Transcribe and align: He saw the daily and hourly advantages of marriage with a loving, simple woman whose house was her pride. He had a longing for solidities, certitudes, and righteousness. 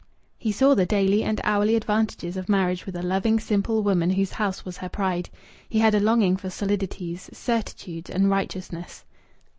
He 0.39 0.51
saw 0.51 0.73
the 0.73 0.87
daily 0.87 1.21
and 1.23 1.39
hourly 1.43 1.75
advantages 1.75 2.35
of 2.35 2.49
marriage 2.49 2.87
with 2.87 2.95
a 2.95 3.03
loving, 3.03 3.39
simple 3.39 3.83
woman 3.83 4.09
whose 4.09 4.31
house 4.31 4.65
was 4.65 4.77
her 4.77 4.89
pride. 4.89 5.29
He 5.69 5.77
had 5.77 5.93
a 5.93 5.99
longing 5.99 6.37
for 6.37 6.49
solidities, 6.49 7.29
certitudes, 7.35 8.09
and 8.09 8.27
righteousness. 8.27 9.05